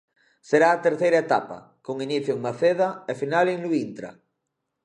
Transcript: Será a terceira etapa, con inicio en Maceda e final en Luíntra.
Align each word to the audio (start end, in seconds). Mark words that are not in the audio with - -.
Será 0.49 0.67
a 0.73 0.81
terceira 0.85 1.21
etapa, 1.25 1.57
con 1.85 1.95
inicio 2.07 2.31
en 2.35 2.43
Maceda 2.45 2.89
e 3.11 3.13
final 3.21 3.45
en 3.53 3.59
Luíntra. 3.65 4.09